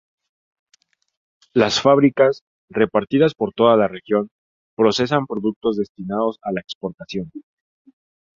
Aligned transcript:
Las 1.53 1.79
fábricas, 1.79 2.41
repartidas 2.69 3.35
por 3.35 3.53
toda 3.53 3.77
la 3.77 3.87
región, 3.87 4.29
procesan 4.75 5.27
productos 5.27 5.77
destinados 5.77 6.39
a 6.41 6.51
la 6.51 6.61
exportación. 6.61 7.31